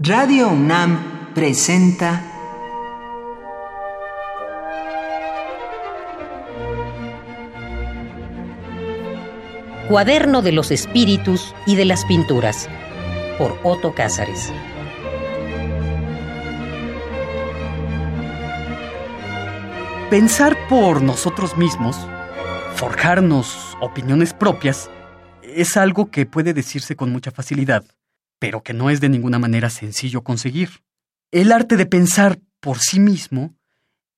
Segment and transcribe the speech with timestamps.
[0.00, 2.22] Radio UNAM presenta
[9.88, 12.68] Cuaderno de los Espíritus y de las Pinturas
[13.38, 14.52] por Otto Cázares.
[20.10, 21.96] Pensar por nosotros mismos,
[22.76, 24.88] forjarnos opiniones propias,
[25.42, 27.84] es algo que puede decirse con mucha facilidad,
[28.38, 30.82] pero que no es de ninguna manera sencillo conseguir.
[31.30, 33.56] El arte de pensar por sí mismo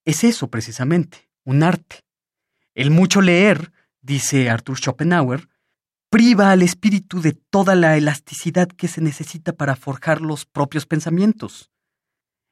[0.04, 2.04] es eso precisamente, un arte.
[2.74, 5.48] El mucho leer, dice Arthur Schopenhauer,
[6.10, 11.70] priva al espíritu de toda la elasticidad que se necesita para forjar los propios pensamientos.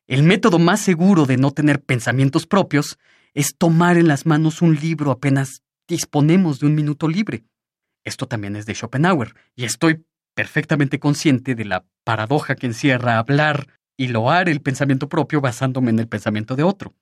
[0.07, 2.99] El método más seguro de no tener pensamientos propios
[3.35, 7.45] es tomar en las manos un libro apenas disponemos de un minuto libre.
[8.05, 10.05] Esto también es de Schopenhauer, y estoy
[10.39, 13.67] perfectamente consciente de la paradoja que encierra hablar
[13.97, 16.95] y loar el pensamiento propio basándome en el pensamiento de otro.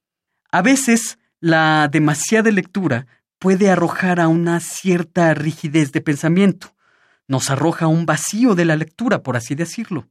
[0.51, 3.06] A veces, la demasiada lectura
[3.38, 6.74] puede arrojar a una cierta rigidez de pensamiento,
[7.28, 10.09] nos arroja un vacío de la lectura, por así decirlo.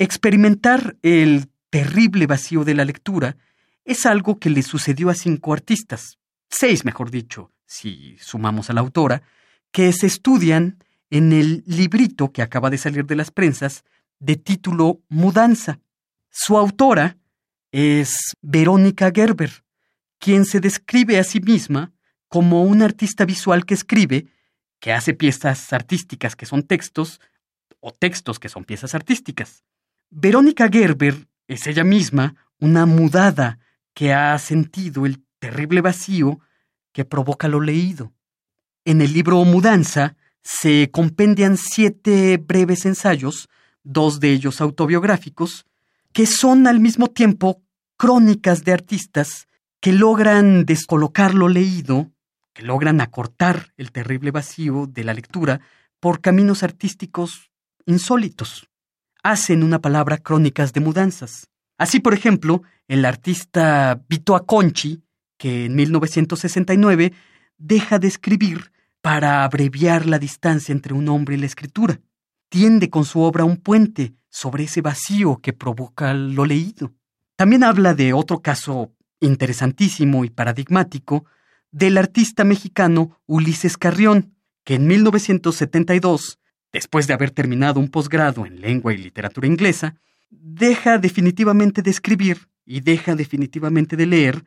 [0.00, 3.36] Experimentar el terrible vacío de la lectura
[3.84, 8.80] es algo que le sucedió a cinco artistas, seis mejor dicho, si sumamos a la
[8.80, 9.22] autora,
[9.70, 10.78] que se estudian
[11.10, 13.84] en el librito que acaba de salir de las prensas
[14.20, 15.80] de título Mudanza.
[16.30, 17.16] Su autora
[17.72, 19.64] es Verónica Gerber,
[20.18, 21.92] quien se describe a sí misma
[22.28, 24.28] como un artista visual que escribe,
[24.78, 27.20] que hace piezas artísticas que son textos,
[27.80, 29.64] o textos que son piezas artísticas.
[30.10, 33.58] Verónica Gerber es ella misma una mudada
[33.94, 36.40] que ha sentido el terrible vacío
[36.92, 38.12] que provoca lo leído.
[38.84, 43.48] En el libro Mudanza se compendian siete breves ensayos,
[43.82, 45.64] dos de ellos autobiográficos,
[46.12, 47.62] que son al mismo tiempo
[47.96, 49.46] crónicas de artistas
[49.80, 52.10] que logran descolocar lo leído
[52.52, 55.60] que logran acortar el terrible vacío de la lectura
[56.00, 57.50] por caminos artísticos
[57.86, 58.68] insólitos.
[59.22, 61.48] Hacen una palabra crónicas de mudanzas.
[61.78, 65.02] Así, por ejemplo, el artista Vito Aconchi,
[65.38, 67.12] que en 1969
[67.58, 72.00] deja de escribir para abreviar la distancia entre un hombre y la escritura.
[72.48, 76.92] Tiende con su obra un puente sobre ese vacío que provoca lo leído.
[77.36, 81.24] También habla de otro caso interesantísimo y paradigmático
[81.70, 84.34] del artista mexicano Ulises Carrión,
[84.64, 86.38] que en 1972,
[86.72, 89.96] después de haber terminado un posgrado en lengua y literatura inglesa,
[90.30, 94.44] deja definitivamente de escribir y deja definitivamente de leer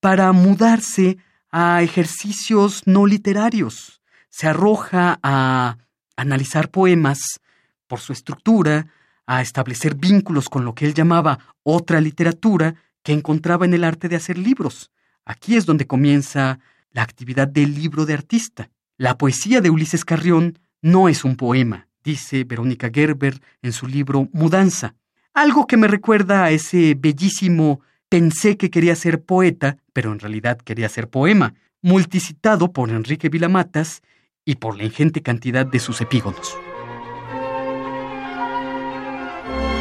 [0.00, 1.18] para mudarse
[1.56, 4.02] a ejercicios no literarios.
[4.28, 5.78] Se arroja a
[6.16, 7.40] analizar poemas
[7.86, 8.88] por su estructura,
[9.24, 14.08] a establecer vínculos con lo que él llamaba otra literatura que encontraba en el arte
[14.08, 14.90] de hacer libros.
[15.24, 16.58] Aquí es donde comienza
[16.90, 18.70] la actividad del libro de artista.
[18.96, 24.28] La poesía de Ulises Carrión no es un poema, dice Verónica Gerber en su libro
[24.32, 24.96] Mudanza.
[25.32, 27.80] Algo que me recuerda a ese bellísimo
[28.14, 34.02] Pensé que quería ser poeta, pero en realidad quería ser poema, multicitado por Enrique Vilamatas
[34.44, 36.56] y por la ingente cantidad de sus epígonos.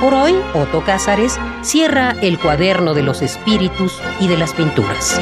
[0.02, 5.22] Por hoy, Otto Cázares cierra el cuaderno de los espíritus y de las pinturas.